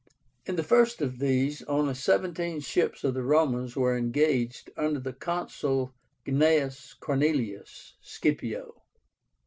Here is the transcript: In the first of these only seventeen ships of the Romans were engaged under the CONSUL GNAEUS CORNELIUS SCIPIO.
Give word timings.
In 0.47 0.55
the 0.55 0.63
first 0.63 0.99
of 1.03 1.19
these 1.19 1.61
only 1.67 1.93
seventeen 1.93 2.59
ships 2.59 3.03
of 3.03 3.13
the 3.13 3.21
Romans 3.21 3.75
were 3.75 3.95
engaged 3.95 4.71
under 4.75 4.99
the 4.99 5.13
CONSUL 5.13 5.93
GNAEUS 6.25 6.95
CORNELIUS 6.99 7.97
SCIPIO. 8.01 8.81